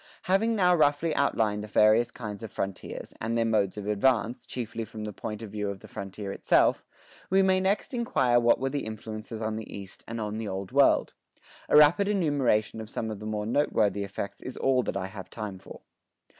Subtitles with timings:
[0.23, 4.83] Having now roughly outlined the various kinds of frontiers, and their modes of advance, chiefly
[4.83, 6.83] from the point of view of the frontier itself,
[7.29, 10.71] we may next inquire what were the influences on the East and on the Old
[10.71, 11.13] World.
[11.69, 15.29] A rapid enumeration of some of the more noteworthy effects is all that I have
[15.29, 15.81] time for.